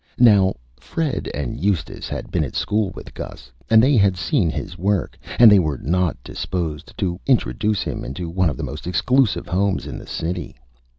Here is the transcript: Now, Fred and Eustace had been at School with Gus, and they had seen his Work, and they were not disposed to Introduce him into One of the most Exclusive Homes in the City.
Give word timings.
Now, 0.17 0.55
Fred 0.79 1.29
and 1.31 1.59
Eustace 1.63 2.09
had 2.09 2.31
been 2.31 2.43
at 2.43 2.55
School 2.55 2.89
with 2.95 3.13
Gus, 3.13 3.51
and 3.69 3.83
they 3.83 3.97
had 3.97 4.17
seen 4.17 4.49
his 4.49 4.75
Work, 4.75 5.15
and 5.37 5.51
they 5.51 5.59
were 5.59 5.77
not 5.77 6.17
disposed 6.23 6.97
to 6.97 7.19
Introduce 7.27 7.83
him 7.83 8.03
into 8.03 8.27
One 8.27 8.49
of 8.49 8.57
the 8.57 8.63
most 8.63 8.87
Exclusive 8.87 9.45
Homes 9.47 9.85
in 9.85 9.99
the 9.99 10.07
City. 10.07 10.55